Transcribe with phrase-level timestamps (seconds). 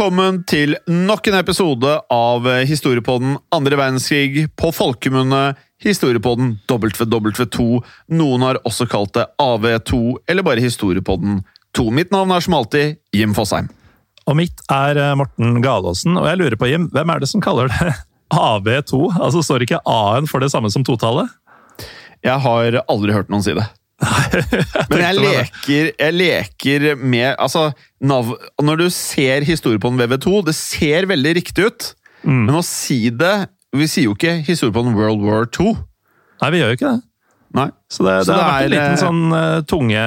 [0.00, 5.58] Velkommen til nok en episode av Historiepodden andre verdenskrig på folkemunne.
[5.84, 7.66] Historiepodden WW2.
[8.16, 11.42] Noen har også kalt det AV2, eller bare Historiepodden
[11.76, 11.84] 2.
[11.98, 13.68] Mitt navn er som alltid Jim Fosheim.
[14.24, 17.44] Og mitt er eh, Morten Galaasen, og jeg lurer på, Jim, hvem er det som
[17.44, 17.92] kaller det
[18.32, 19.02] AV2?
[19.18, 21.28] Altså Står ikke A-en for det samme som totallet?
[22.24, 23.68] Jeg har aldri hørt noen si det.
[24.00, 27.66] Men jeg leker, jeg leker med Altså,
[28.00, 28.30] nav,
[28.62, 31.88] når du ser Historiepodden VV2, det ser veldig riktig ut.
[32.24, 32.46] Mm.
[32.48, 33.34] Men å si det
[33.76, 35.74] Vi sier jo ikke Historiepodden World War 2.
[36.40, 37.02] Nei, vi gjør jo ikke det.
[37.58, 37.66] Nei.
[37.90, 40.02] Så det, Så det har det vært en liten eh, sånn eh, tunge,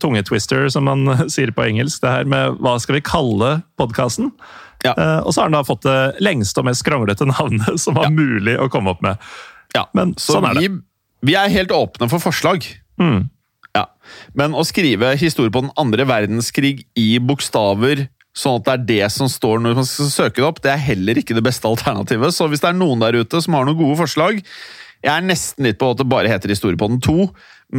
[0.00, 2.00] tunge-twister, som man sier på engelsk.
[2.02, 4.32] Det her med hva skal vi kalle podkasten?
[4.80, 4.94] Ja.
[4.96, 8.54] og så har den da fått det lengste og mest kranglete navnet som var mulig
[8.56, 9.20] å komme opp med.
[9.76, 10.62] Ja, Men så sånn er det.
[10.64, 10.78] vi,
[11.28, 12.64] vi er helt åpne for forslag.
[13.00, 13.28] Mm.
[13.76, 13.86] Ja.
[14.38, 18.06] Men å skrive historie på den andre verdenskrig i bokstaver,
[18.36, 20.84] sånn at det er det som står når man skal søke det opp, det er
[20.90, 22.34] heller ikke det beste alternativet.
[22.34, 24.38] Så hvis det er noen der ute som har noen gode forslag
[25.00, 27.30] Jeg er nesten litt på at det bare heter Historie på den 2,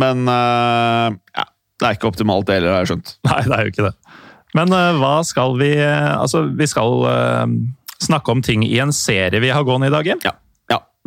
[0.01, 1.43] men uh, ja,
[1.77, 3.11] det er ikke optimalt det heller, har jeg skjønt.
[3.29, 3.93] Nei, det er jo ikke det.
[4.57, 7.45] Men uh, hva skal vi eh, Altså, vi skal uh,
[8.01, 10.09] snakke om ting i en serie vi har gående i dag.
[10.25, 10.33] Ja.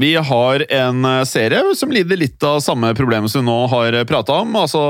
[0.00, 4.00] Vi har en eh, serie som lider litt av samme problem som vi nå har
[4.11, 4.56] prata om.
[4.59, 4.83] Altså,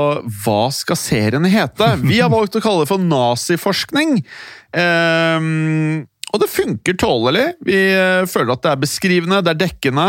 [0.43, 1.91] hva skal serien hete?
[2.09, 4.19] Vi har valgt å kalle det for naziforskning.
[4.75, 7.45] Um, og det funker tålelig.
[7.63, 10.07] Vi eh, føler at det er beskrivende, det er dekkende.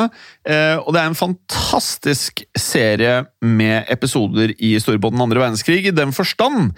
[0.49, 6.15] eh, og det er en fantastisk serie med episoder i Storbritannia andre verdenskrig, i den
[6.17, 6.73] forstand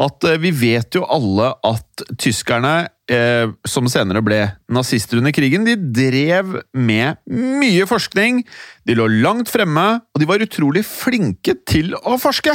[0.00, 4.38] at eh, vi vet jo alle at tyskerne, eh, som senere ble
[4.72, 8.42] nazister under krigen, de drev med mye forskning.
[8.86, 12.54] De lå langt fremme, og de var utrolig flinke til å forske.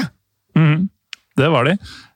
[0.58, 0.88] Mm,
[1.36, 1.76] Det var de.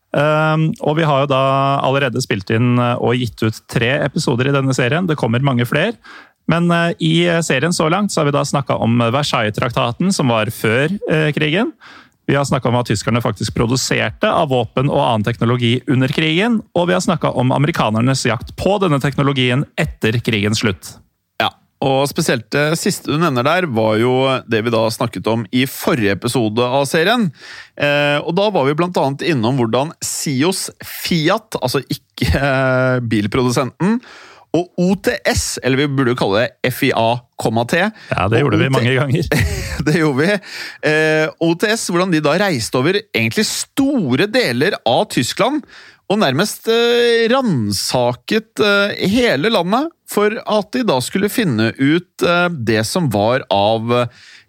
[0.09, 1.43] Um, og vi har jo da
[1.85, 5.05] allerede spilt inn uh, og gitt ut tre episoder i denne serien.
[5.05, 5.93] Det kommer mange flere.
[6.49, 10.31] Men uh, i uh, serien så langt så har vi da snakka om Versailles-traktaten, som
[10.33, 11.75] var før uh, krigen.
[12.29, 16.59] Vi har snakka om hva tyskerne faktisk produserte av våpen og annen teknologi under krigen.
[16.77, 20.91] Og vi har snakka om amerikanernes jakt på denne teknologien etter krigens slutt.
[21.41, 21.47] Ja,
[21.81, 24.13] og spesielt det siste du nevner der, var jo
[24.45, 27.31] det vi da snakket om i forrige episode av serien.
[27.73, 34.03] Eh, og da var vi blant annet innom hvordan Sios Fiat, altså ikke eh, bilprodusenten,
[34.55, 37.83] og OTS, eller vi burde jo kalle det FIA-T.
[38.09, 39.29] Ja, det gjorde vi mange ganger.
[39.87, 40.39] det gjorde vi.
[40.89, 45.61] Eh, OTS, hvordan de da reiste over egentlig store deler av Tyskland,
[46.09, 52.47] og nærmest eh, ransaket eh, hele landet for at de da skulle finne ut eh,
[52.49, 53.93] det som var av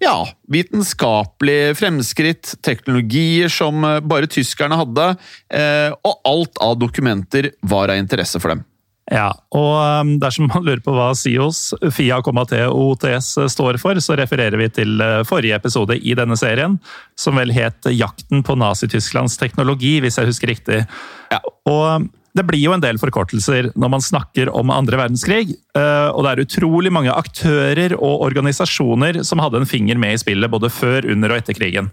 [0.00, 0.16] ja,
[0.49, 5.12] vitenskapelig fremskritt, teknologier som eh, bare tyskerne hadde,
[5.53, 8.65] eh, og alt av dokumenter var av interesse for dem.
[9.10, 13.98] Ja, og um, dersom man lurer på hva SIOS, FIA, TOTS, og OTS står for,
[13.98, 16.78] så refererer vi til uh, forrige episode i denne serien,
[17.19, 20.87] som vel het 'Jakten på Nazi-Tysklands teknologi', hvis jeg husker riktig.
[21.32, 21.41] Ja.
[21.66, 26.15] Og um, det blir jo en del forkortelser når man snakker om andre verdenskrig, uh,
[26.15, 30.50] og det er utrolig mange aktører og organisasjoner som hadde en finger med i spillet
[30.50, 31.91] både før, under og etter krigen.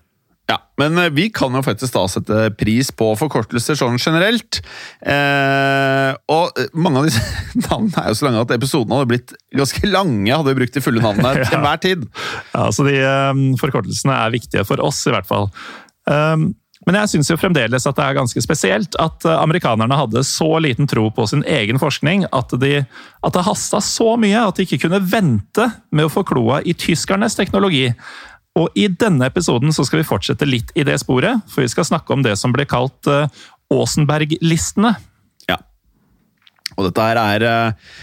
[0.48, 4.62] Ja, Men eh, vi kan jo faktisk da sette pris på forkortelser sånn generelt.
[5.04, 7.24] Eh, og eh, mange av disse
[7.66, 10.84] navnene er jo så lange at episodene hadde blitt ganske lange hadde vi brukt de
[10.86, 12.06] fulle navnene til enhver tid.
[12.54, 15.52] Ja, så de um, forkortelsene er viktige for oss, i hvert fall.
[16.08, 16.54] Um,
[16.88, 21.10] men jeg syns fremdeles at det er ganske spesielt at amerikanerne hadde så liten tro
[21.12, 22.86] på sin egen forskning at, de,
[23.26, 26.78] at det hasta så mye at de ikke kunne vente med å få kloa i
[26.78, 27.90] tyskernes teknologi.
[28.58, 31.86] Og i denne episoden så skal vi fortsette litt i det sporet, for vi skal
[31.88, 33.30] snakke om det som ble kalt uh,
[33.74, 34.96] Åsenberg-listene.
[35.50, 35.60] Ja.
[36.78, 37.96] Og dette her er eh,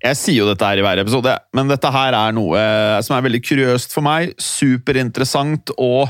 [0.00, 3.18] Jeg sier jo dette her i hver episode, men dette her er noe eh, som
[3.18, 4.32] er veldig kuriøst for meg.
[4.40, 6.08] Superinteressant, og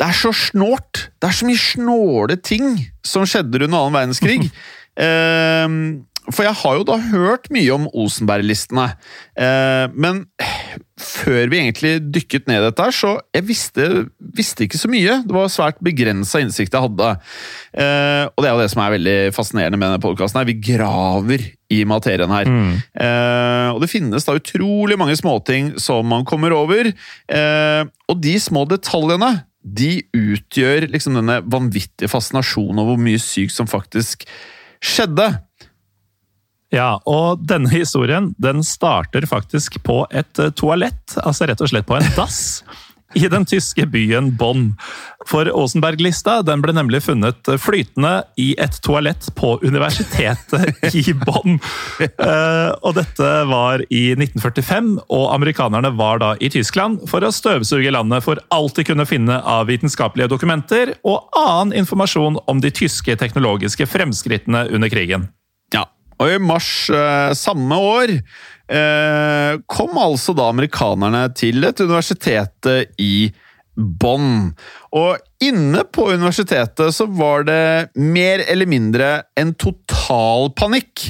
[0.00, 1.08] det er så snålt!
[1.20, 2.72] Det er så mye snåle ting
[3.04, 4.48] som skjedde under annen verdenskrig.
[4.98, 5.66] Eh,
[6.32, 8.90] for jeg har jo da hørt mye om Osenberg-listene,
[9.38, 10.24] eh, men
[10.98, 13.86] før vi egentlig dykket ned i dette, så jeg visste,
[14.18, 15.20] visste ikke så mye.
[15.26, 17.10] Det var svært begrensa innsikt jeg hadde.
[17.72, 20.42] Eh, og det er jo det som er veldig fascinerende med denne podkasten.
[20.48, 22.50] Vi graver i materien her.
[22.98, 26.90] Eh, og det finnes da utrolig mange småting som man kommer over.
[26.90, 29.36] Eh, og de små detaljene
[29.68, 34.24] de utgjør liksom denne vanvittige fascinasjonen over hvor mye sykt som faktisk
[34.84, 35.30] skjedde.
[36.74, 41.88] Ja, og denne historien den starter faktisk på et eh, toalett, altså rett og slett
[41.88, 42.62] på en dass.
[43.16, 44.74] I den tyske byen Bonn.
[45.24, 51.56] For Åsenberg-lista den ble nemlig funnet flytende i et toalett på universitetet i Bonn.
[52.04, 57.94] Eh, og dette var i 1945, og amerikanerne var da i Tyskland for å støvsuge
[57.96, 63.16] landet for alt de kunne finne av vitenskapelige dokumenter og annen informasjon om de tyske
[63.16, 65.30] teknologiske fremskrittene under krigen.
[66.18, 73.28] Og i mars eh, samme år eh, kom altså da amerikanerne til et universitet i
[73.78, 74.50] Bonn.
[74.98, 81.06] Og inne på universitetet så var det mer eller mindre en total panikk.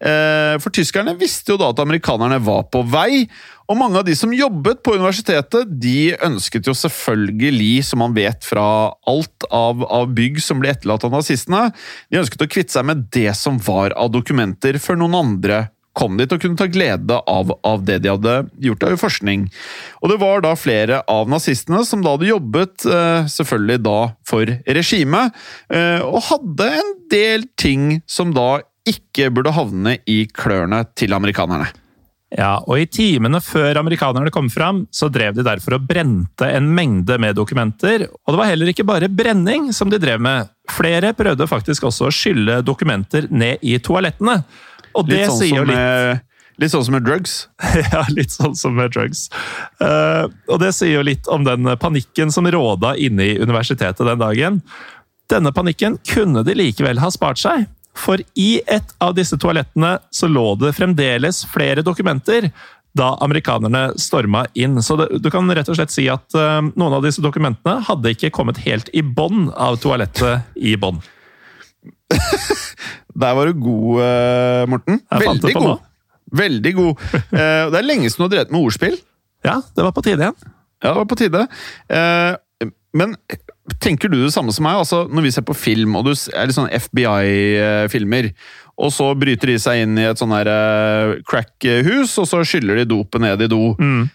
[0.00, 3.24] Eh, for tyskerne visste jo da at amerikanerne var på vei,
[3.70, 8.42] og mange av de som jobbet på universitetet, de ønsket jo selvfølgelig, som man vet
[8.42, 8.64] fra
[9.08, 11.68] alt av, av bygg som ble etterlatt av nazistene,
[12.10, 16.16] de ønsket å kvitte seg med det som var av dokumenter før noen andre kom
[16.20, 19.48] dit og kunne ta glede av, av det de hadde gjort av forskning.
[20.00, 23.98] Og det var da flere av nazistene som da hadde jobbet, eh, selvfølgelig da
[24.28, 25.36] for regimet,
[25.72, 31.68] eh, og hadde en del ting som da ikke burde havne i klørne til amerikanerne.
[32.30, 36.68] Ja, og I timene før amerikanerne kom fram, så drev de derfor og brente en
[36.76, 38.06] mengde med dokumenter.
[38.06, 40.46] Og det var heller ikke bare brenning som de drev med.
[40.70, 44.44] Flere prøvde faktisk også å skylle dokumenter ned i toalettene.
[44.94, 46.22] Og det Litt sånn, sier jo litt med,
[46.60, 47.34] litt sånn som med drugs.
[47.92, 49.28] Ja, litt sånn som med drugs.
[49.82, 54.22] Uh, og det sier jo litt om den panikken som råda inne i universitetet den
[54.22, 54.62] dagen.
[55.30, 60.28] Denne panikken kunne de likevel ha spart seg, for i et av disse toalettene så
[60.30, 62.50] lå det fremdeles flere dokumenter
[62.98, 64.82] da amerikanerne storma inn.
[64.82, 68.14] Så det, du kan rett og slett si at uh, noen av disse dokumentene hadde
[68.14, 70.98] ikke kommet helt i bånn av toalettet i Bonn.
[73.20, 75.00] Der var du god, eh, Morten.
[75.10, 75.78] Veldig god.
[76.40, 77.06] Veldig god.
[77.14, 78.98] Eh, Det er lenge siden du har drevet med ordspill.
[79.46, 80.36] Ja, det var på tide igjen.
[80.80, 81.46] Ja, det var på tide.
[81.88, 82.36] Eh,
[82.92, 83.14] Men
[83.80, 84.80] tenker du det samme som meg?
[84.82, 88.32] Altså, når vi ser på film, og du er litt sånn FBI-filmer,
[88.80, 90.32] og så bryter de seg inn i et sånn
[91.28, 93.60] crack-hus, og så skyller de dopet ned i do.
[93.78, 94.08] Mm.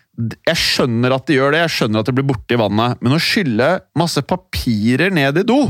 [0.50, 3.16] Jeg skjønner at de gjør det, jeg skjønner at det blir borte i vannet, men
[3.16, 3.70] å skylle
[4.00, 5.62] masse papirer ned i do,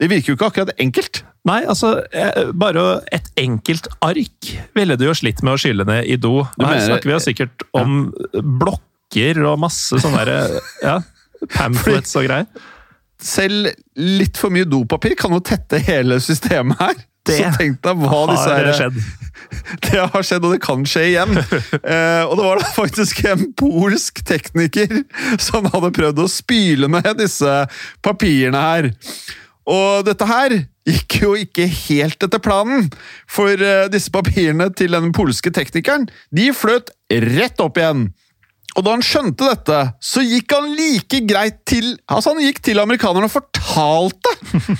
[0.00, 1.22] det virker jo ikke akkurat enkelt.
[1.48, 6.04] Nei, altså, eh, bare et enkelt ark ville du jo slitt med å skylle ned
[6.12, 6.42] i do.
[6.58, 7.94] Du Her mener- snakker vi jo sikkert om
[8.60, 10.98] blokker og masse sånne der, ja,
[11.56, 12.46] pamphlets og greier.
[13.20, 16.94] Selv litt for mye dopapir kan jo tette hele systemet her.
[17.24, 19.00] Det så tenk deg hva disse her, skjedd?
[19.82, 21.34] Det har skjedd, og det kan skje igjen.
[21.36, 24.92] Eh, og det var da faktisk en polsk tekniker
[25.42, 27.54] som hadde prøvd å spyle ned disse
[28.04, 28.88] papirene her.
[29.66, 30.54] Og dette her
[30.88, 32.88] gikk jo ikke helt etter planen,
[33.28, 38.08] for eh, disse papirene til den polske teknikeren de fløt rett opp igjen.
[38.78, 42.78] Og da han skjønte dette, så gikk han like greit til Altså han gikk til
[42.78, 44.34] amerikanerne og fortalte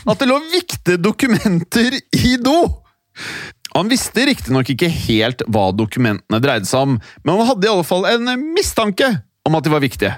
[0.07, 2.59] at det lå viktige dokumenter i do!
[3.75, 7.87] Han visste riktignok ikke helt hva dokumentene dreide seg om, men han hadde i alle
[7.87, 9.13] fall en mistanke
[9.47, 10.15] om at de var viktige.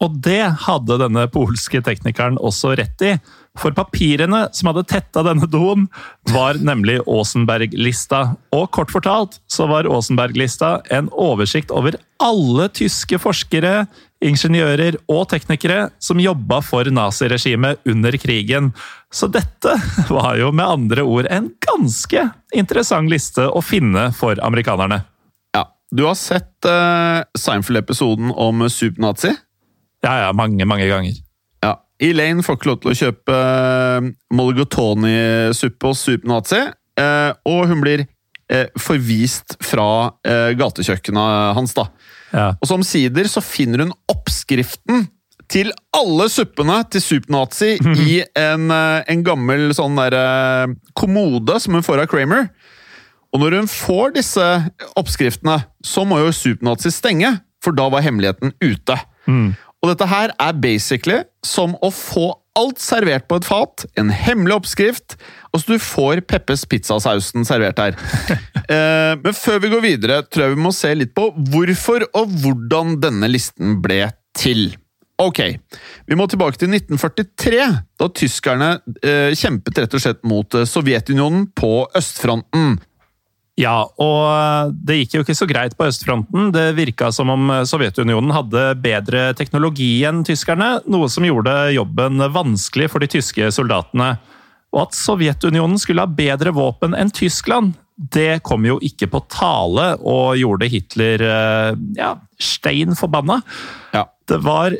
[0.00, 3.14] Og det hadde denne polske teknikeren også rett i.
[3.58, 5.88] For papirene som hadde tetta denne doen,
[6.32, 8.22] var nemlig Åsenberg-lista.
[8.56, 13.84] Og kort fortalt så var Åsenberg-lista en oversikt over alle tyske forskere,
[14.24, 18.70] ingeniører og teknikere som jobba for naziregimet under krigen.
[19.12, 19.74] Så dette
[20.12, 25.02] var jo med andre ord en ganske interessant liste å finne for amerikanerne.
[25.56, 29.34] Ja, Du har sett uh, Seinfeld-episoden om supernazi?
[30.04, 31.18] Ja, ja, mange, mange ganger.
[31.64, 31.74] Ja.
[32.00, 36.62] Elaine får ikke lov til å kjøpe uh, mulligatawny-suppe hos supernazi,
[37.00, 38.06] eh, og hun blir
[38.50, 39.86] eh, forvist fra
[40.26, 41.76] eh, gatekjøkkenet hans.
[41.76, 41.86] da.
[42.32, 42.48] Ja.
[42.56, 45.08] Og så omsider så finner hun oppskriften
[45.50, 47.72] til alle suppene til Supernazi
[48.06, 52.50] i en, eh, en gammel sånn der, eh, kommode som hun får av Kramer.
[53.30, 54.44] Og når hun får disse
[54.98, 58.96] oppskriftene, så må jo Supernazi stenge, for da var hemmeligheten ute.
[59.80, 64.58] Og dette her er basically som å få alt servert på et fat, en hemmelig
[64.58, 65.16] oppskrift.
[65.52, 67.96] og så du får Peppes pizzasausen servert her.
[68.70, 72.36] Eh, men før vi går videre, tror jeg vi må se litt på hvorfor og
[72.38, 74.04] hvordan denne listen ble
[74.38, 74.76] til.
[75.18, 75.40] Ok,
[76.06, 77.64] vi må tilbake til 1943,
[77.98, 78.68] da tyskerne
[79.02, 82.78] eh, kjempet rett og slett mot eh, Sovjetunionen på østfronten.
[83.60, 86.48] Ja, og det gikk jo ikke så greit på østfronten.
[86.54, 92.88] Det virka som om Sovjetunionen hadde bedre teknologi enn tyskerne, noe som gjorde jobben vanskelig
[92.92, 94.14] for de tyske soldatene.
[94.72, 99.92] Og at Sovjetunionen skulle ha bedre våpen enn Tyskland, det kom jo ikke på tale
[99.98, 103.42] og gjorde Hitler eh, ja, stein forbanna.
[103.92, 104.06] Ja.
[104.30, 104.76] Det var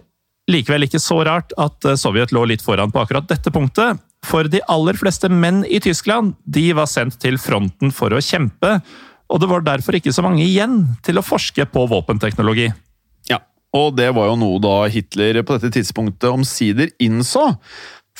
[0.51, 4.01] likevel ikke så rart at eh, Sovjet lå litt foran på akkurat dette punktet.
[4.27, 8.79] For de aller fleste menn i Tyskland de var sendt til fronten for å kjempe.
[9.31, 12.69] Og det var derfor ikke så mange igjen til å forske på våpenteknologi.
[13.31, 13.41] Ja,
[13.77, 17.53] og det var jo noe da Hitler på dette tidspunktet omsider innså.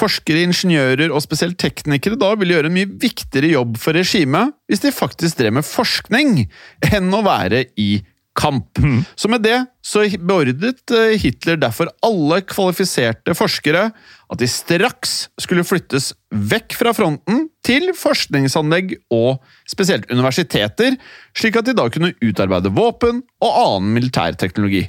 [0.01, 4.85] Forskere, ingeniører og spesielt teknikere da ville gjøre en mye viktigere jobb for regimet hvis
[4.85, 6.47] de faktisk drev med forskning,
[6.95, 7.91] enn å være i
[8.39, 8.79] kamp.
[9.17, 13.91] Så med det så beordret eh, Hitler derfor alle kvalifiserte forskere
[14.31, 20.97] at de straks skulle flyttes vekk fra fronten til forskningsanlegg og spesielt universiteter,
[21.37, 24.87] slik at de da kunne utarbeide våpen og annen militærteknologi.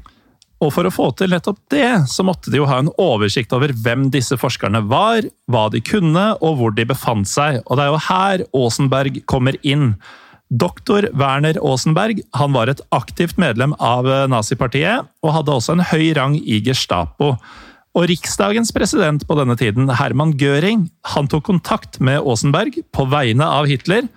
[0.62, 3.74] Og for å få til nettopp det, så måtte de jo ha en oversikt over
[3.74, 7.64] hvem disse forskerne var, hva de kunne og hvor de befant seg.
[7.66, 9.96] Og det er jo her Aasenberg kommer inn.
[10.52, 16.12] Doktor Werner Aasenberg han var et aktivt medlem av nazipartiet, og hadde også en høy
[16.18, 17.38] rang i Gestapo.
[17.96, 23.48] Og Riksdagens president på denne tiden, Herman Göring, han tok kontakt med Aasenberg på vegne
[23.48, 24.08] av Hitler,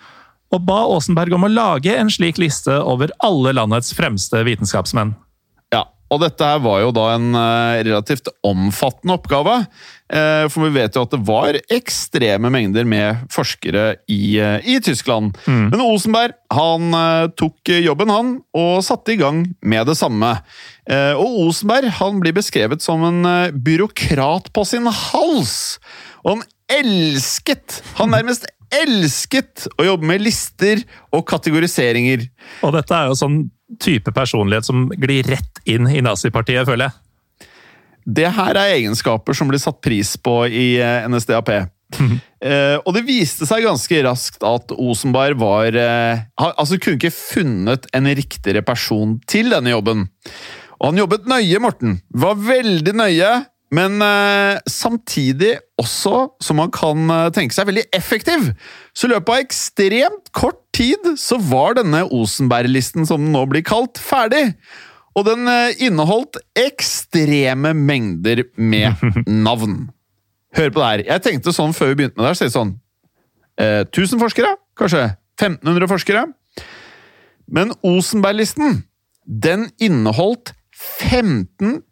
[0.54, 5.14] og ba Aasenberg om å lage en slik liste over alle landets fremste vitenskapsmenn.
[6.14, 9.56] Og dette her var jo da en eh, relativt omfattende oppgave.
[10.12, 14.78] eh, For vi vet jo at det var ekstreme mengder med forskere i, eh, i
[14.84, 15.34] Tyskland.
[15.48, 16.94] Men Osenberg han
[17.34, 20.36] tok jobben, han, og satte i gang med det samme.
[21.18, 23.26] Og Osenberg han blir beskrevet som en
[23.64, 25.80] byråkrat på sin hals.
[26.22, 30.82] Og han elsket, han nærmest elsket å jobbe med lister
[31.14, 32.28] og kategoriseringer.
[32.64, 33.38] Og dette er jo sånn
[33.80, 37.48] type personlighet som glir rett inn i nazipartiet, føler jeg.
[38.04, 41.54] Det her er egenskaper som blir satt pris på i eh, NSDAP.
[42.44, 47.86] Eh, og det viste seg ganske raskt at Osenberg var eh, Altså kunne ikke funnet
[47.94, 50.08] en riktigere person til denne jobben.
[50.80, 51.98] Og han jobbet nøye, Morten.
[52.12, 53.30] Var veldig nøye,
[53.74, 58.50] men eh, samtidig også, som man kan eh, tenke seg, veldig effektiv.
[58.94, 63.64] Så i løpet av ekstremt kort tid så var denne Osenberg-listen, som den nå blir
[63.66, 64.52] kalt, ferdig.
[65.14, 69.02] Og den eh, inneholdt ekstreme mengder med
[69.48, 69.88] navn.
[70.54, 71.04] Hør på det her.
[71.08, 72.74] Jeg tenkte sånn før vi begynte med det her, så er det sånn
[73.58, 74.54] eh, 1000 forskere?
[74.78, 75.06] Kanskje
[75.40, 76.28] 1500 forskere?
[77.50, 78.84] Men Osenberg-listen,
[79.24, 81.82] den inneholdt 15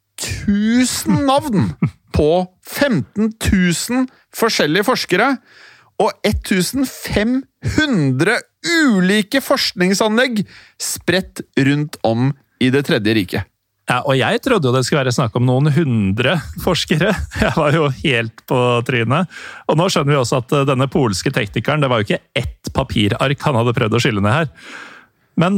[0.48, 1.72] 000 navn
[2.14, 5.36] på 15 000 forskjellige forskere.
[6.02, 10.46] Og 1500 ulike forskningsanlegg
[10.80, 13.42] spredt rundt om i Det tredje riket.
[13.90, 17.10] Ja, og jeg trodde jo det skulle være snakk om noen hundre forskere.
[17.42, 19.26] Jeg var jo helt på trynet.
[19.66, 22.70] Og nå skjønner vi også at eh, denne polske teknikeren, det var jo ikke ett
[22.76, 24.48] papirark han hadde prøvd å skylle ned her.
[25.42, 25.52] Men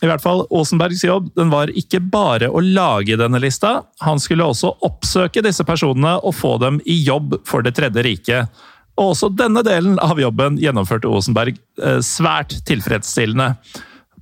[0.00, 3.82] i hvert fall, Osenbergs jobb den var ikke bare å lage denne lista.
[4.06, 8.62] Han skulle også oppsøke disse personene og få dem i jobb for Det tredje riket.
[8.96, 13.52] Og også denne delen av jobben gjennomførte Osenberg eh, svært tilfredsstillende.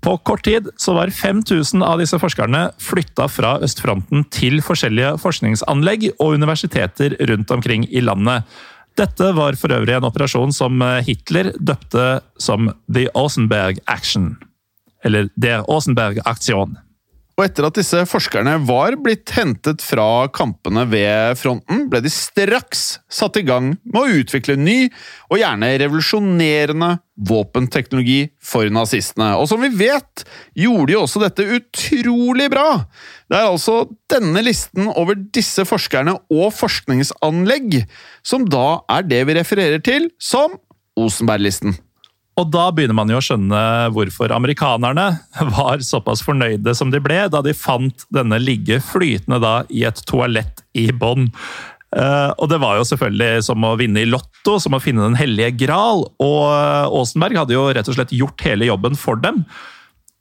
[0.03, 6.11] På kort tid så var 5000 av disse forskerne flytta fra østfronten til forskjellige forskningsanlegg
[6.19, 8.47] og universiteter rundt omkring i landet.
[8.99, 14.37] Dette var for øvrig en operasjon som Hitler døpte som The Osenberg Action.
[15.05, 16.79] Eller Der Åsenberg-Aksjon.
[17.39, 22.97] Og etter at disse forskerne var blitt hentet fra kampene ved fronten, ble de straks
[23.07, 24.89] satt i gang med å utvikle ny
[25.29, 26.91] og gjerne revolusjonerende
[27.31, 29.37] våpenteknologi for nazistene.
[29.39, 30.27] Og som vi vet,
[30.59, 32.67] gjorde de også dette utrolig bra!
[33.31, 37.85] Det er altså denne listen over disse forskerne og forskningsanlegg
[38.27, 40.59] som da er det vi refererer til som
[40.99, 41.79] Osenberg-listen.
[42.39, 43.61] Og da begynner man jo å skjønne
[43.95, 45.09] hvorfor amerikanerne
[45.57, 49.99] var såpass fornøyde som de ble, da de fant denne ligge flytende da i et
[50.07, 51.33] toalett i bånn.
[51.97, 55.19] Eh, og det var jo selvfølgelig som å vinne i Lotto, som å finne Den
[55.19, 56.05] hellige gral.
[56.23, 59.43] Og Aasenberg hadde jo rett og slett gjort hele jobben for dem.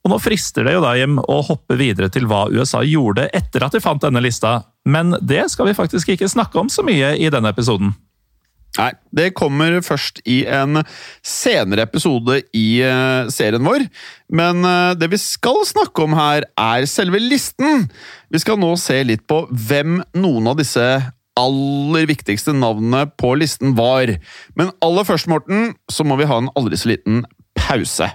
[0.07, 3.65] Og nå frister det jo da, Jim, å hoppe videre til hva USA gjorde etter
[3.65, 7.11] at de fant denne lista, men det skal vi faktisk ikke snakke om så mye
[7.19, 7.91] i denne episoden.
[8.77, 10.83] Nei, det kommer først i en
[11.25, 13.87] senere episode i eh, serien vår.
[14.29, 17.87] Men eh, det vi skal snakke om her, er selve listen.
[18.29, 20.85] Vi skal nå se litt på hvem noen av disse
[21.37, 24.13] aller viktigste navnene på listen var.
[24.57, 27.25] Men aller først, Morten, så må vi ha en aldri så liten
[27.57, 28.09] pause.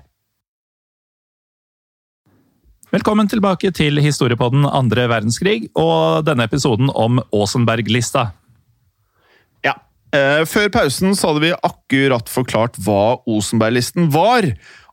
[2.93, 8.27] Velkommen tilbake til historiepodden andre verdenskrig og denne episoden om Aasenberg-lista.
[10.13, 14.51] Eh, før pausen så hadde vi akkurat forklart hva Osenberg-listen var.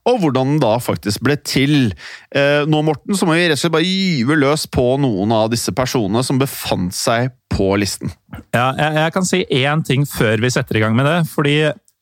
[0.08, 1.92] Og hvordan den da faktisk ble til.
[2.32, 5.52] Eh, nå Morten, så må vi rett og slett bare gyve løs på noen av
[5.52, 8.14] disse personene som befant seg på listen.
[8.56, 11.20] Ja, jeg, jeg kan si én ting før vi setter i gang med det.
[11.34, 11.60] fordi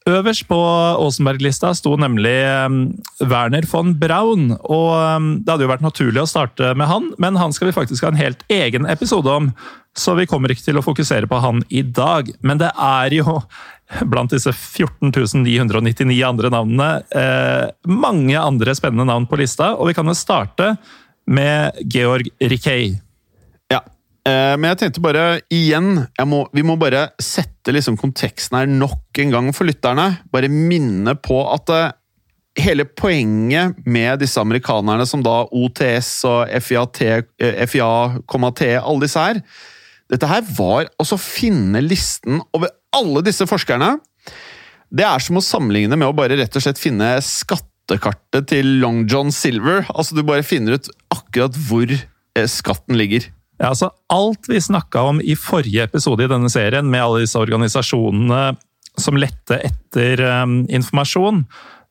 [0.08, 2.78] Øverst på Aasenberg-lista sto nemlig um,
[3.20, 4.54] Werner von Braun.
[4.64, 4.94] og
[5.44, 8.14] Det hadde jo vært naturlig å starte med han, men han skal vi faktisk ha
[8.14, 9.52] en helt egen episode om.
[9.98, 12.30] Så vi kommer ikke til å fokusere på han i dag.
[12.46, 13.39] Men det er jo
[14.12, 20.10] blant disse 14.999 andre navnene eh, mange andre spennende navn på lista, og vi kan
[20.10, 20.74] jo starte
[21.27, 22.98] med Georg Rikei.
[23.72, 23.82] Ja,
[24.27, 29.24] eh, men jeg tenkte bare igjen må, Vi må bare sette liksom konteksten her nok
[29.24, 30.12] en gang for lytterne.
[30.32, 31.96] Bare minne på at eh,
[32.62, 39.42] hele poenget med disse amerikanerne som da OTS og FIA, FIA FIA,T, alle disse her
[40.12, 43.98] Dette her var altså å finne listen over alle disse forskerne.
[44.88, 49.04] Det er som å sammenligne med å bare rett og slett finne skattekartet til Long
[49.10, 49.84] John Silver.
[49.94, 53.28] Altså Du bare finner ut akkurat hvor eh, skatten ligger.
[53.58, 57.40] Ja, altså Alt vi snakka om i forrige episode i denne serien, med alle disse
[57.42, 58.56] organisasjonene
[58.98, 61.44] som lette etter um, informasjon,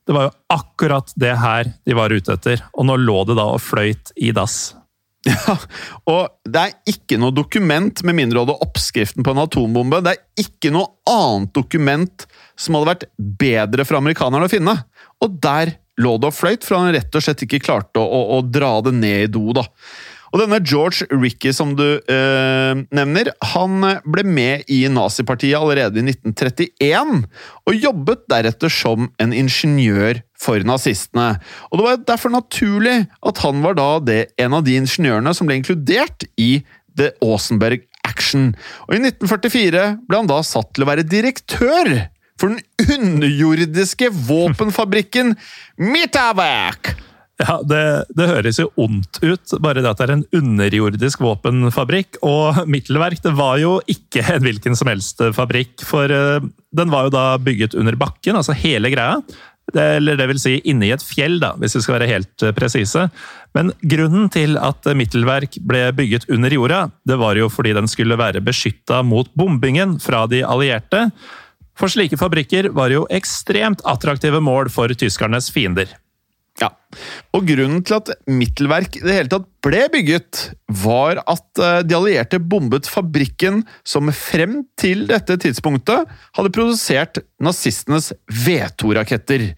[0.06, 2.62] det var jo akkurat det her de var ute etter.
[2.78, 4.75] Og nå lå det da og fløyt i dass.
[5.33, 5.56] Ja,
[6.06, 9.99] og det er ikke noe dokument, med mindre du hadde oppskriften på en atombombe.
[10.04, 12.26] Det er ikke noe annet dokument
[12.59, 14.76] som hadde vært bedre for amerikanerne å finne.
[15.25, 18.37] Og der lå det og fløyt, for han rett og slett ikke klarte å, å,
[18.37, 19.49] å dra det ned i do.
[19.56, 19.64] da.
[20.36, 26.04] Og denne George Ricky som du eh, nevner, han ble med i nazipartiet allerede i
[26.12, 27.22] 1931,
[27.64, 31.38] og jobbet deretter som en ingeniør for nazistene.
[31.70, 35.48] Og Det var derfor naturlig at han var da det, en av de ingeniørene som
[35.48, 36.58] ble inkludert i
[37.00, 38.50] The Aasenberg Action.
[38.90, 41.94] Og I 1944 ble han da satt til å være direktør
[42.36, 42.60] for den
[43.00, 45.32] underjordiske våpenfabrikken
[45.80, 46.92] Mitterwerk.
[47.36, 47.80] Ja, det,
[48.16, 52.16] det, høres jo ondt ut, bare det at det er en underjordisk våpenfabrikk.
[52.25, 56.40] Og Mittelverk det var jo ikke en hvilken som helst fabrikk, for uh,
[56.76, 59.20] den var jo da bygget under bakken, altså hele greia.
[59.75, 62.54] Det, eller det vil si inni et fjell, da, hvis vi skal være helt uh,
[62.56, 63.04] presise.
[63.56, 68.16] Men grunnen til at Mittelverk ble bygget under jorda, det var jo fordi den skulle
[68.16, 71.10] være beskytta mot bombingen fra de allierte.
[71.76, 75.92] For slike fabrikker var jo ekstremt attraktive mål for tyskernes fiender.
[76.56, 76.71] Ja,
[77.36, 80.40] og Grunnen til at Mittelverk i det hele tatt ble bygget,
[80.80, 88.12] var at eh, de allierte bombet fabrikken som frem til dette tidspunktet hadde produsert nazistenes
[88.47, 89.50] V2-raketter.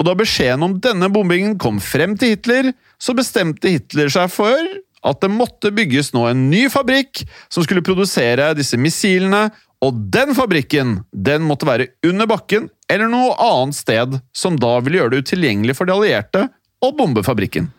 [0.00, 4.58] Og Da beskjeden om denne bombingen kom frem til Hitler, så bestemte Hitler seg for
[5.06, 9.46] at det måtte bygges nå en ny fabrikk som skulle produsere disse missilene,
[9.80, 15.00] og den fabrikken den måtte være under bakken eller noe annet sted som da ville
[15.00, 16.48] gjøre det utilgjengelig for de allierte
[16.82, 17.70] å bombe fabrikken.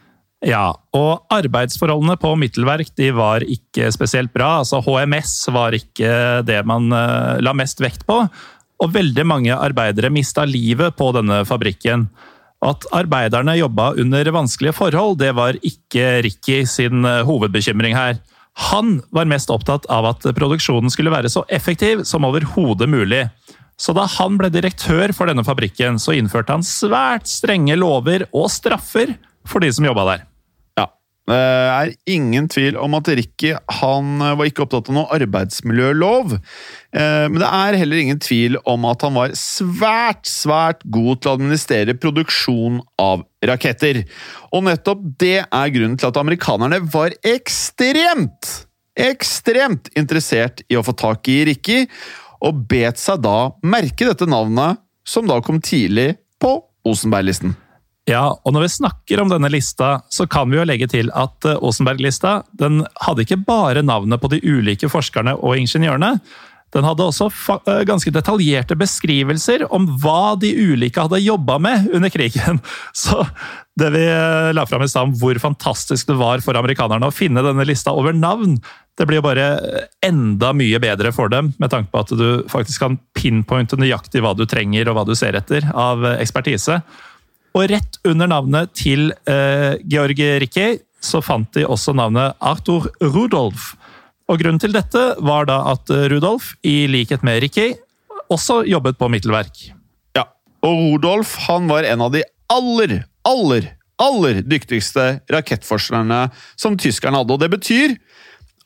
[0.42, 4.62] Ja, og arbeidsforholdene på Mittelverk de var ikke spesielt bra.
[4.62, 8.24] altså HMS var ikke det man uh, la mest vekt på.
[8.82, 12.08] Og veldig mange arbeidere mista livet på denne fabrikken.
[12.66, 18.18] At arbeiderne jobba under vanskelige forhold, det var ikke Ricky sin uh, hovedbekymring her.
[18.72, 23.28] Han var mest opptatt av at produksjonen skulle være så effektiv som overhodet mulig.
[23.82, 28.52] Så da han ble direktør for denne fabrikken, så innførte han svært strenge lover og
[28.54, 29.16] straffer
[29.48, 30.28] for de som jobba der.
[30.78, 30.86] Ja.
[31.32, 36.38] Det er ingen tvil om at Ricky han var ikke opptatt av noe arbeidsmiljølov.
[36.38, 41.32] Eh, men det er heller ingen tvil om at han var svært, svært god til
[41.32, 44.04] å administrere produksjon av raketter.
[44.54, 48.60] Og nettopp det er grunnen til at amerikanerne var ekstremt,
[48.94, 51.88] ekstremt interessert i å få tak i Ricky,
[52.42, 57.54] og bet seg da merke dette navnet, som da kom tidlig på Osenberg-listen.
[58.10, 61.46] Ja, og når vi snakker om denne lista, så kan vi jo legge til at
[61.46, 66.16] eh, Osenberg-lista den hadde ikke bare navnet på de ulike forskerne og ingeniørene,
[66.72, 67.28] Den hadde også
[67.60, 72.62] eh, ganske detaljerte beskrivelser om hva de ulike hadde jobba med under krigen.
[73.04, 73.26] Så
[73.80, 77.16] det vi eh, la fram i stad om hvor fantastisk det var for amerikanerne å
[77.16, 78.58] finne denne lista over navn,
[79.00, 79.46] det blir jo bare
[80.06, 84.36] enda mye bedre for dem, med tanke på at du faktisk kan pinpointe nøyaktig hva
[84.38, 86.82] du trenger og hva du ser etter av ekspertise.
[87.58, 90.70] Og rett under navnet til eh, Georg Rikki
[91.02, 93.74] så fant de også navnet Arthur Rudolf.
[94.30, 97.72] Og Grunnen til dette var da at Rudolf, i likhet med Ricky,
[98.32, 99.72] også jobbet på Mittelverk.
[100.16, 100.28] Ja,
[100.64, 106.26] og Rudolf han var en av de aller, aller, aller dyktigste rakettforskerne
[106.60, 107.36] som tyskerne hadde.
[107.36, 107.98] Og det betyr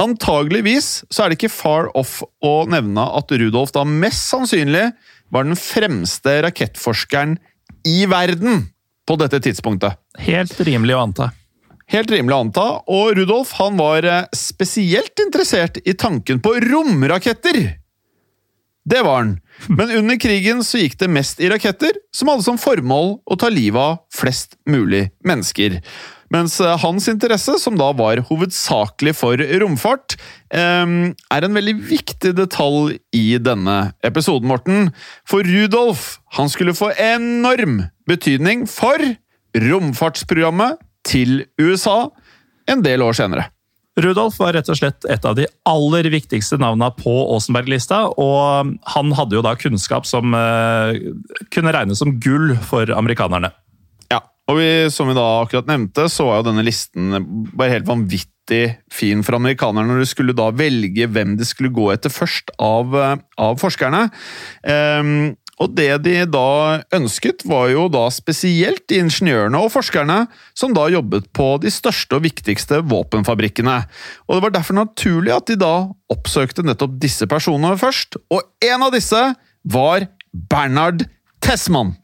[0.02, 4.90] antageligvis så er det ikke far off å nevne at Rudolf da mest sannsynlig
[5.34, 7.38] var den fremste rakettforskeren
[7.88, 8.68] i verden
[9.06, 9.98] på dette tidspunktet.
[10.26, 11.32] Helt rimelig å anta.
[11.92, 17.78] Helt rimelig å anta, og Rudolf han var eh, spesielt interessert i tanken på romraketter.
[18.86, 19.32] Det var han,
[19.70, 23.50] men under krigen så gikk det mest i raketter som hadde som formål å ta
[23.50, 25.80] livet av flest mulig mennesker.
[26.34, 30.18] Mens eh, hans interesse, som da var hovedsakelig for romfart,
[30.50, 34.90] eh, er en veldig viktig detalj i denne episoden, Morten.
[35.30, 39.02] For Rudolf han skulle få enorm betydning for
[39.56, 42.10] romfartsprogrammet til USA
[42.72, 43.50] en del år senere.
[43.96, 49.14] Rudolf var rett og slett et av de aller viktigste navnene på Aasenberg-lista, og han
[49.16, 50.92] hadde jo da kunnskap som uh,
[51.56, 53.54] kunne regnes som gull for amerikanerne.
[54.12, 54.20] Ja,
[54.52, 57.16] og vi, som vi da akkurat nevnte, så var jo denne listen
[57.56, 61.88] bare helt vanvittig fin for amerikanerne når de skulle da velge hvem de skulle gå
[61.96, 64.04] etter først av, eh, av forskerne.
[64.68, 65.16] Um,
[65.62, 70.26] og det de da ønsket, var jo da spesielt de ingeniørene og forskerne
[70.58, 73.78] som da jobbet på de største og viktigste våpenfabrikkene.
[74.28, 75.74] Og det var derfor naturlig at de da
[76.12, 79.22] oppsøkte nettopp disse personene først, og en av disse
[79.64, 80.10] var
[80.52, 81.08] Bernhard
[81.46, 81.96] Tessmann.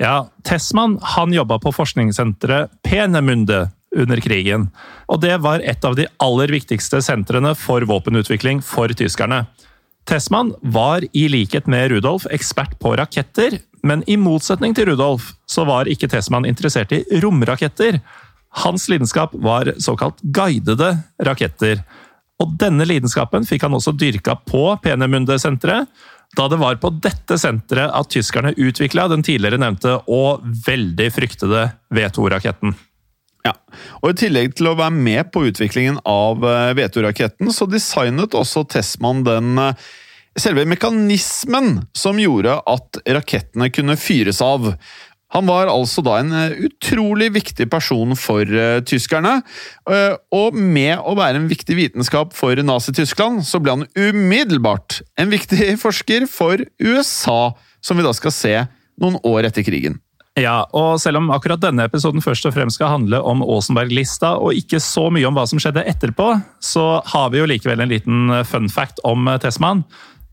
[0.00, 4.70] Ja, Tessmann han jobba på forskningssenteret Penemunde under krigen.
[5.06, 9.44] Og det var et av de aller viktigste sentrene for våpenutvikling for tyskerne.
[10.04, 15.64] Tessmann var i likhet med Rudolf ekspert på raketter, men i motsetning til Rudolf så
[15.68, 18.00] var ikke Tessmann interessert i romraketter.
[18.64, 20.92] Hans lidenskap var såkalt guidede
[21.24, 21.80] raketter.
[22.42, 25.88] Og denne lidenskapen fikk han også dyrka på Penemunde-senteret,
[26.34, 31.68] da det var på dette senteret at tyskerne utvikla den tidligere nevnte og veldig fryktede
[31.94, 32.74] V2-raketten.
[33.44, 33.52] Ja,
[34.00, 38.62] og I tillegg til å være med på utviklingen av eh, V2-raketten, så designet også
[38.72, 39.82] Tessmann den eh,
[40.40, 44.70] selve mekanismen som gjorde at rakettene kunne fyres av.
[45.36, 48.48] Han var altså da en eh, utrolig viktig person for
[48.88, 49.34] tyskerne.
[50.32, 55.74] Og med å være en viktig vitenskap for Nazi-Tyskland, så ble han umiddelbart en viktig
[55.84, 57.52] forsker for USA,
[57.84, 58.56] som vi da skal se
[59.04, 60.00] noen år etter krigen.
[60.34, 64.58] Ja, og selv om akkurat denne episoden først og fremst skal handle om Åsenberg-lista, og
[64.58, 68.32] ikke så mye om hva som skjedde etterpå, så har vi jo likevel en liten
[68.34, 69.84] eh, fun fact om eh, Tessmann.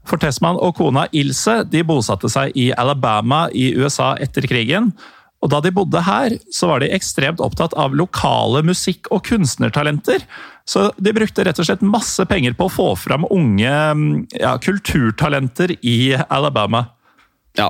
[0.10, 4.90] For Tessmann og kona Ilse de bosatte seg i Alabama i USA etter krigen.
[5.46, 10.26] Og da de bodde her, så var de ekstremt opptatt av lokale musikk- og kunstnertalenter.
[10.66, 14.10] Så de brukte rett og slett masse penger på å få fram unge mm,
[14.42, 16.88] ja, kulturtalenter i Alabama.
[17.60, 17.66] Ja,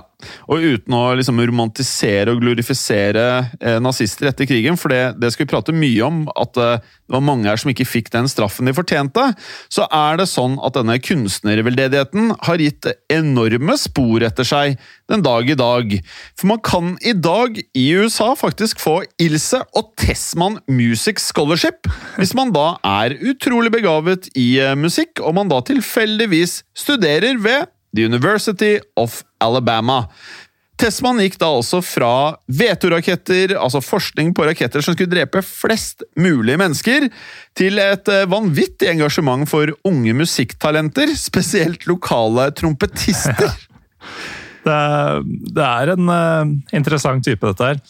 [0.45, 3.23] og uten å liksom romantisere og glorifisere
[3.57, 7.15] eh, nazister etter krigen, for det, det, skal vi prate mye om, at eh, det
[7.15, 9.23] var mange her som ikke fikk den straffen de fortjente,
[9.73, 14.77] så er det sånn at denne kunstnerveldedigheten har gitt enorme spor etter seg
[15.09, 15.97] den dag i dag.
[16.37, 21.89] For man kan i dag i USA faktisk få Ilse og Tessmann Music Scholarship
[22.21, 27.65] hvis man da er utrolig begavet i eh, musikk, og man da tilfeldigvis studerer ved
[27.95, 30.05] The University of Alabama.
[30.81, 32.11] Tessmann gikk da altså fra
[32.49, 37.05] V2-raketter, altså forskning på raketter som skulle drepe flest mulig mennesker,
[37.57, 43.51] til et eh, vanvittig engasjement for unge musikktalenter, spesielt lokale trompetister.
[44.65, 44.79] det,
[45.53, 47.83] det, er en uh, interessant type, dette her.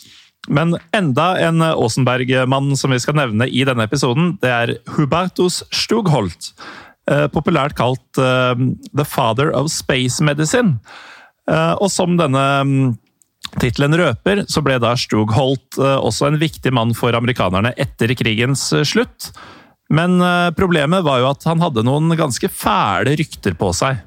[0.49, 6.51] Men enda en Aasenberg-mann som vi skal nevne i denne episoden, det er Hubertus Stugholt.
[7.11, 8.55] Eh, populært kalt uh,
[8.95, 10.77] The Father of Space Medicine.
[11.49, 12.75] Uh, og som denne um,
[13.59, 19.31] tittelen røper, så ble da Strugholt også en viktig mann for amerikanerne etter krigens slutt.
[19.91, 20.21] Men
[20.55, 23.97] problemet var jo at han hadde noen ganske fæle rykter på seg.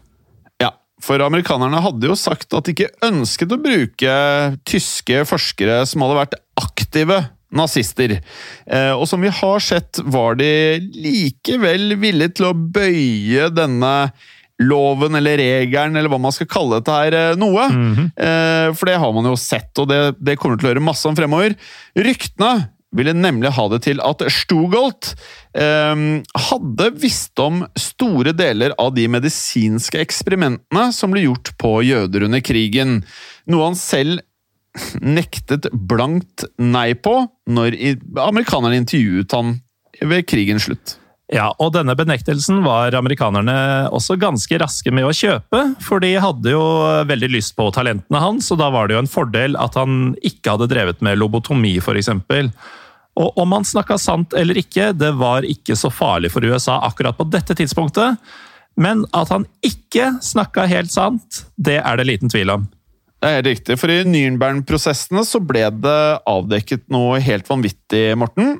[0.62, 0.71] Ja,
[1.03, 4.14] for amerikanerne hadde jo sagt at de ikke ønsket å bruke
[4.64, 7.21] tyske forskere som hadde vært aktive
[7.57, 8.19] nazister.
[8.67, 10.53] Eh, og som vi har sett, var de
[10.95, 13.95] likevel villige til å bøye denne
[14.62, 17.64] loven eller regelen, eller hva man skal kalle dette her, noe.
[17.75, 17.97] noe.
[18.14, 18.75] -hmm.
[18.79, 21.17] For det har man jo sett, og det, det kommer til å gjøre masse om
[21.17, 21.57] fremover.
[21.99, 25.12] Ryktene ville nemlig ha det til at Stugolt
[25.59, 26.05] eh,
[26.49, 32.45] hadde visst om store deler av de medisinske eksperimentene som ble gjort på jøder under
[32.45, 33.01] krigen,
[33.51, 34.23] noe han selv
[35.01, 37.77] nektet blankt nei på når
[38.25, 39.57] amerikanerne intervjuet han
[40.03, 40.97] ved krigens slutt.
[41.33, 43.55] Ja, og denne benektelsen var amerikanerne
[43.95, 46.65] også ganske raske med å kjøpe, for de hadde jo
[47.09, 50.53] veldig lyst på talentene hans, og da var det jo en fordel at han ikke
[50.55, 52.13] hadde drevet med lobotomi, f.eks.
[53.15, 57.17] Og om han snakka sant eller ikke, det var ikke så farlig for USA akkurat
[57.17, 58.21] på dette tidspunktet,
[58.77, 62.69] men at han ikke snakka helt sant, det er det liten tvil om.
[63.25, 68.59] Det er helt riktig, for i Nürnberg-prosessene så ble det avdekket noe helt vanvittig, Morten.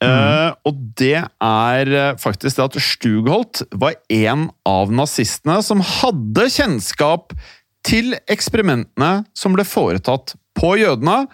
[0.00, 6.46] Eh, og det er eh, faktisk det at Stugholt var en av nazistene som hadde
[6.48, 7.36] kjennskap
[7.84, 11.26] til eksperimentene som ble foretatt på jødene,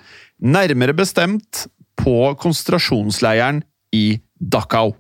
[0.42, 1.68] nærmere bestemt
[2.02, 3.62] på konsentrasjonsleiren
[3.94, 4.96] i Dachau.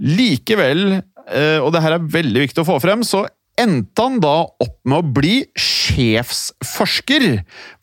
[0.00, 3.26] Likevel, eh, og det her er veldig viktig å få frem, så
[3.60, 7.28] endte han da opp med å bli sjefsforsker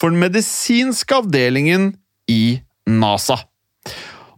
[0.02, 1.94] for den medisinske avdelingen
[2.32, 3.40] i NASA.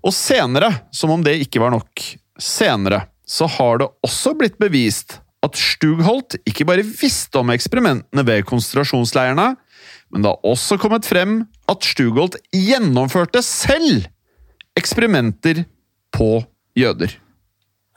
[0.03, 2.05] Og senere, som om det ikke var nok,
[2.39, 8.45] senere så har det også blitt bevist at Stugholt ikke bare visste om eksperimentene ved
[8.47, 9.53] konsentrasjonsleirene,
[10.13, 11.41] men det har også kommet frem
[11.71, 14.05] at Stugholt gjennomførte selv
[14.79, 15.63] eksperimenter
[16.13, 16.43] på
[16.77, 17.17] jøder.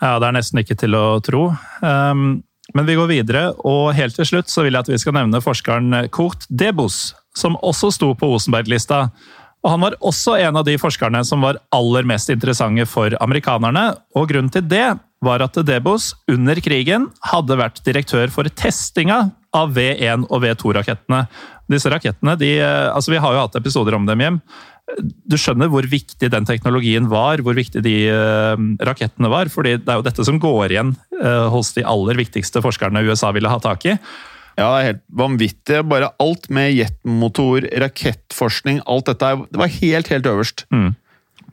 [0.03, 1.49] Ja, det er nesten ikke til å tro.
[1.81, 2.43] Um,
[2.77, 5.41] men vi går videre, og helt til slutt så vil jeg at vi skal nevne
[5.41, 9.07] forskeren Kurt Debus, som også sto på Osenberg-lista.
[9.65, 13.97] Og Han var også en av de forskerne som var aller mest interessante for amerikanerne.
[14.15, 19.73] og Grunnen til det var at Debos under krigen hadde vært direktør for testinga av
[19.75, 21.25] V1 og V2-rakettene.
[21.73, 24.41] Disse rakettene, de, altså Vi har jo hatt episoder om dem hjem.
[25.27, 28.55] Du skjønner hvor viktig den teknologien var, hvor viktig de uh,
[28.87, 29.51] rakettene var.
[29.51, 33.33] fordi det er jo dette som går igjen uh, hos de aller viktigste forskerne USA
[33.35, 33.97] ville ha tak i.
[34.57, 35.83] Ja, det er helt vanvittig.
[35.91, 40.65] Bare alt med jetmotor, rakettforskning, alt dette det var helt, helt øverst.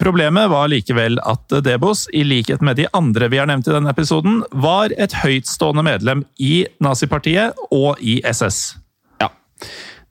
[0.01, 3.91] Problemet var likevel at Debos, i likhet med de andre vi har nevnt i denne
[3.93, 8.77] episoden, var et høytstående medlem i nazipartiet og i SS.
[9.21, 9.29] Ja.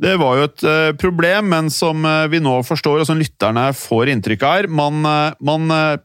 [0.03, 3.69] Det var jo et eh, problem, men som eh, vi nå forstår, og som lytterne
[3.77, 6.01] får inntrykk av her man, eh, man,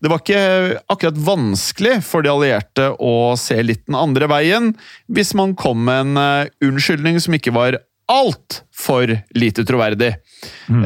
[0.00, 4.72] Det var ikke akkurat vanskelig for de allierte å se litt den andre veien,
[5.08, 10.12] hvis man kom med en unnskyldning som ikke var altfor lite troverdig.
[10.68, 10.84] Mm.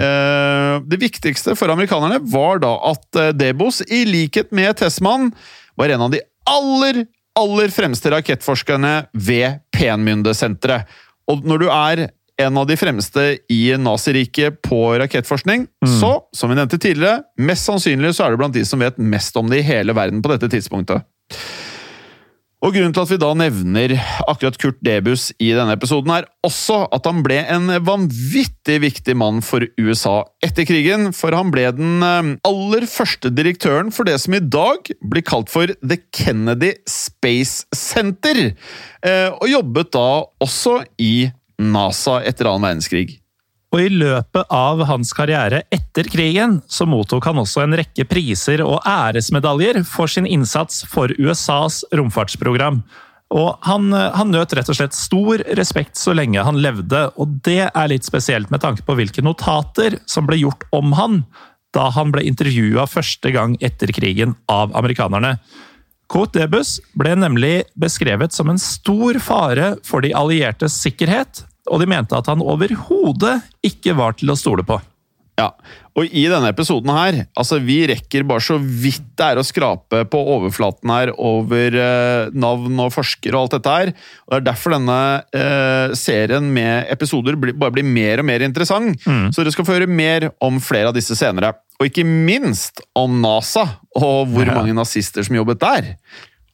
[0.89, 5.33] Det viktigste for amerikanerne var da at Debos, i likhet med Tessmann,
[5.77, 7.03] var en av de aller,
[7.37, 10.89] aller fremste rakettforskerne ved Penmynde-senteret.
[11.29, 12.07] Og når du er
[12.43, 15.67] en av de fremste i naziriket på rakettforskning,
[16.01, 19.37] så, som vi nevnte tidligere, mest sannsynlig så er du blant de som vet mest
[19.41, 21.07] om det i hele verden på dette tidspunktet.
[22.61, 23.93] Og Grunnen til at vi da nevner
[24.29, 29.41] akkurat Kurt Debus i denne episoden, er også at han ble en vanvittig viktig mann
[29.45, 31.09] for USA etter krigen.
[31.17, 35.49] For han ble den eh, aller første direktøren for det som i dag blir kalt
[35.53, 40.09] for The Kennedy Space Center, eh, og jobbet da
[40.45, 43.21] også i NASA etter annen verdenskrig.
[43.71, 48.65] Og i løpet av hans karriere etter krigen så mottok han også en rekke priser
[48.65, 52.83] og æresmedaljer for sin innsats for USAs romfartsprogram.
[53.31, 57.69] Og han, han nøt rett og slett stor respekt så lenge han levde, og det
[57.69, 61.23] er litt spesielt med tanke på hvilke notater som ble gjort om han
[61.71, 65.37] da han ble intervjua første gang etter krigen av amerikanerne.
[66.11, 71.91] Cote Debus ble nemlig beskrevet som en stor fare for de alliertes sikkerhet, og de
[71.91, 74.81] mente at han overhodet ikke var til å stole på.
[75.41, 75.47] Ja,
[75.97, 80.03] og i denne episoden her, altså vi rekker bare så vidt det er å skrape
[80.13, 83.93] på overflaten her over eh, navn og forskere og alt dette her.
[84.27, 84.99] Og det er derfor denne
[85.33, 89.01] eh, serien med episoder blir, bare blir mer og mer interessant.
[89.07, 91.55] Så dere skal få høre mer om flere av disse senere.
[91.81, 93.65] Og ikke minst om NASA,
[93.97, 94.59] og hvor Ja.
[94.61, 95.95] mange nazister som jobbet der.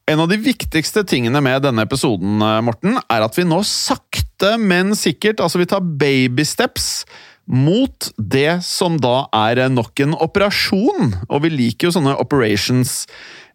[0.07, 4.53] En av de viktigste tingene med denne episoden, eh, Morten, er at vi nå sakte,
[4.55, 7.03] men sikkert, altså vi tar baby steps
[7.47, 11.13] mot det som da er nok en operasjon.
[11.27, 13.05] Og vi liker jo sånne operations.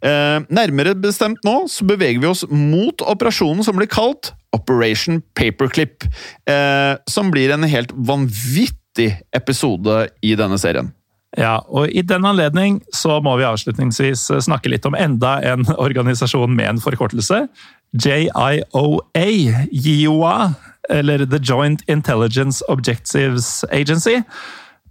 [0.03, 6.05] Eh, nærmere bestemt nå så beveger vi oss mot operasjonen som blir kalt Operation Paperclip.
[6.49, 10.93] Eh, som blir en helt vanvittig episode i denne serien.
[11.39, 16.53] Ja, og I den anledning så må vi avslutningsvis snakke litt om enda en organisasjon
[16.57, 17.47] med en forkortelse.
[17.93, 19.29] JIOA,
[19.73, 20.37] JIOA,
[20.93, 24.21] eller The Joint Intelligence Objectives Agency.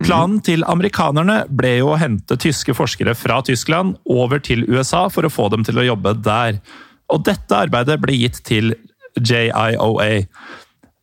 [0.02, 5.28] Planen til amerikanerne ble jo å hente tyske forskere fra Tyskland over til USA for
[5.28, 6.58] å få dem til å jobbe der.
[7.14, 8.74] Og dette arbeidet ble gitt til
[9.20, 10.26] JIOA.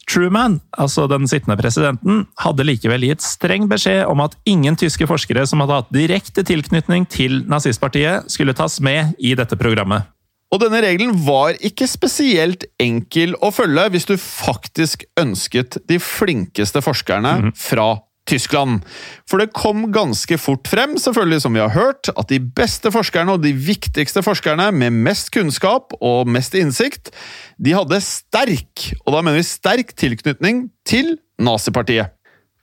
[0.09, 5.44] Truman, altså den sittende presidenten, hadde likevel gitt streng beskjed om at ingen tyske forskere
[5.49, 10.09] som hadde hatt direkte tilknytning til nazistpartiet, skulle tas med i dette programmet.
[10.49, 16.81] Og denne regelen var ikke spesielt enkel å følge hvis du faktisk ønsket de flinkeste
[16.85, 17.90] forskerne fra
[18.29, 18.83] Tyskland.
[19.29, 23.37] For det kom ganske fort frem, selvfølgelig som vi har hørt, at de beste forskerne
[23.37, 27.12] og de viktigste forskerne med mest kunnskap og mest innsikt,
[27.59, 32.14] de hadde sterk, og da mener vi sterk tilknytning til nazipartiet.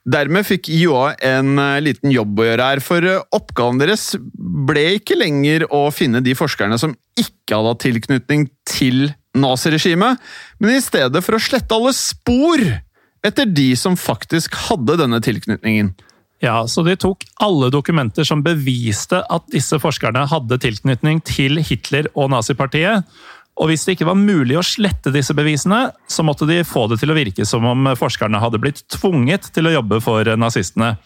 [0.06, 4.12] Dermed fikk IOA en eh, liten jobb å gjøre her, for eh, oppgaven deres
[4.68, 10.22] ble ikke lenger å finne de forskerne som ikke hadde hatt tilknytning til naziregimet,
[10.62, 12.62] men i stedet for å slette alle spor
[13.28, 15.94] etter de som faktisk hadde denne tilknytningen.
[16.44, 22.10] Ja, så de tok alle dokumenter som beviste at disse forskerne hadde tilknytning til Hitler
[22.14, 23.06] og nazipartiet.
[23.56, 27.00] Og hvis det ikke var mulig å slette disse bevisene, så måtte de få det
[27.00, 30.98] til å virke som om forskerne hadde blitt tvunget til å jobbe for nazistene.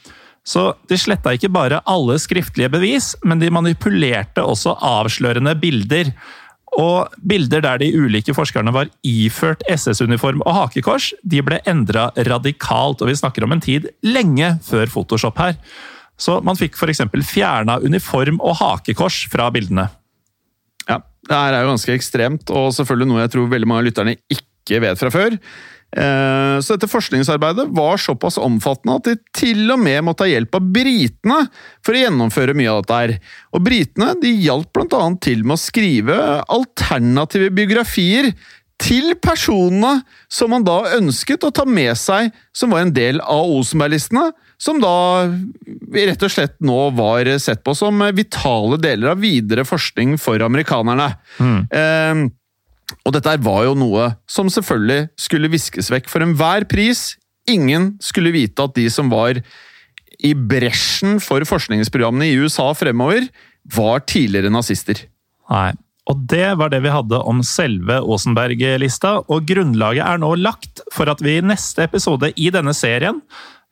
[0.43, 6.11] Så de sletta ikke bare alle skriftlige bevis, men de manipulerte også avslørende bilder.
[6.79, 13.03] Og bilder der de ulike forskerne var iført SS-uniform og hakekors, de ble endra radikalt,
[13.03, 15.57] og vi snakker om en tid lenge før Photoshop her.
[16.21, 17.03] Så man fikk f.eks.
[17.27, 19.89] fjerna uniform og hakekors fra bildene.
[20.87, 23.91] Ja, det her er jo ganske ekstremt, og selvfølgelig noe jeg tror veldig mange av
[23.91, 24.47] lytterne ikke
[24.79, 25.35] vet fra før.
[25.97, 30.55] Eh, Så dette forskningsarbeidet var såpass omfattende at de til og med måtte ha hjelp
[30.55, 31.41] av britene
[31.83, 33.17] for å gjennomføre mye av dette her.
[33.57, 38.31] Og britene de hjalp annet til med å skrive alternative biografier
[38.81, 39.99] til personene
[40.33, 44.31] som man da ønsket å ta med seg, som var en del av Osenberg-listene,
[44.61, 45.27] som da
[45.93, 51.11] rett og slett nå var sett på som vitale deler av videre forskning for amerikanerne.
[51.73, 52.23] Eh,
[53.11, 57.17] og dette var jo noe som selvfølgelig skulle viskes vekk for enhver pris.
[57.51, 59.41] Ingen skulle vite at de som var
[60.21, 63.27] i bresjen for forskningsprogrammene i USA fremover,
[63.75, 65.09] var tidligere nazister.
[65.51, 65.73] Nei.
[66.11, 71.11] Og det var det vi hadde om selve Åsenberg-lista, og grunnlaget er nå lagt for
[71.11, 73.21] at vi i neste episode i denne serien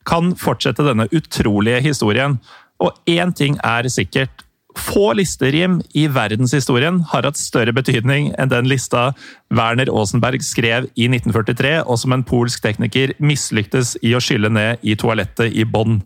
[0.07, 2.37] kan fortsette denne utrolige historien.
[2.83, 4.43] Og én ting er sikkert.
[4.79, 9.09] Få listerim i verdenshistorien har hatt større betydning enn den lista
[9.53, 14.83] Werner Aasenberg skrev i 1943, og som en polsk tekniker mislyktes i å skylle ned
[14.85, 16.01] i toalettet i Bonn.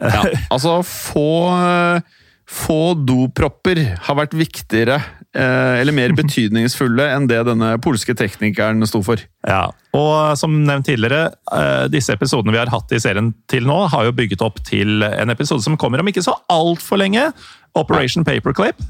[0.00, 2.00] Ja, altså, få,
[2.50, 4.98] få dopropper har vært viktigere,
[5.34, 9.22] eh, eller mer betydningsfulle, enn det denne polske teknikeren sto for.
[9.46, 13.84] Ja, og som nevnt tidligere, eh, disse episodene vi har hatt i serien til nå,
[13.92, 17.30] har jo bygget opp til en episode som kommer om ikke så altfor lenge.
[17.74, 18.80] Operation Paperclip.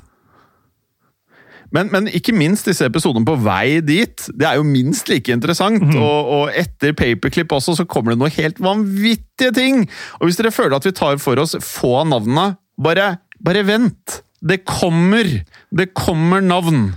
[1.74, 4.26] Men, men ikke minst disse episodene på vei dit.
[4.30, 5.82] Det er jo minst like interessant.
[5.98, 9.86] og, og etter Paperclip også, så kommer det noe helt vanvittige ting!
[10.20, 14.20] Og hvis dere føler at vi tar for oss få av navnene, bare, bare vent!
[14.44, 15.40] Det kommer!
[15.74, 16.92] Det kommer navn!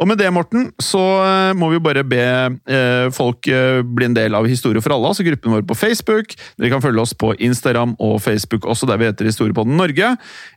[0.00, 4.16] Og med det, Morten, så eh, må vi bare be eh, folk eh, bli en
[4.16, 6.34] del av Historie for alle, altså gruppen vår på Facebook.
[6.58, 10.14] Dere kan følge oss på Instagram og Facebook også, der vi heter Historiepodden Norge.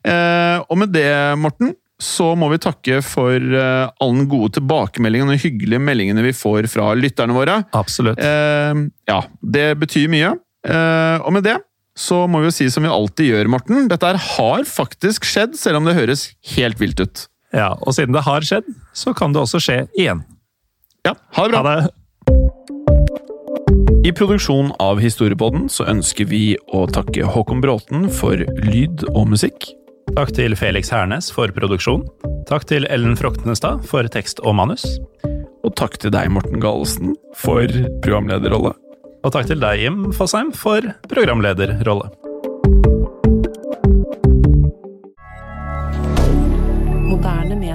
[0.08, 5.34] Eh, og med det, Morten, så må vi takke for eh, all den gode tilbakemeldingen
[5.34, 7.62] og hyggelige meldingene vi får fra lytterne våre.
[7.78, 8.21] Absolutt.
[8.21, 10.36] Eh, ja, det betyr mye.
[10.67, 11.58] Eh, og med det
[11.97, 13.88] så må vi jo si som vi alltid gjør, Morten.
[13.89, 17.23] Dette her har faktisk skjedd, selv om det høres helt vilt ut.
[17.55, 20.23] Ja, Og siden det har skjedd, så kan det også skje igjen.
[21.07, 21.62] Ja, ha det bra.
[21.63, 21.89] Ha det.
[24.07, 29.67] I produksjonen av Historiepodden så ønsker vi å takke Håkon Bråten for lyd og musikk.
[30.15, 32.05] Takk til Felix Hernes for produksjon.
[32.47, 34.86] Takk til Ellen Froktenestad for tekst og manus.
[35.67, 37.67] Og takk til deg, Morten Galesen, for
[38.03, 38.71] programlederrolle.
[39.25, 42.07] Og takk til deg, Jim Fosheim, for programlederrolle.